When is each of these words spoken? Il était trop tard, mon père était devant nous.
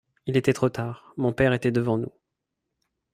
Il 0.25 0.35
était 0.35 0.51
trop 0.53 0.69
tard, 0.69 1.13
mon 1.17 1.31
père 1.31 1.53
était 1.53 1.69
devant 1.71 1.99
nous. 1.99 2.11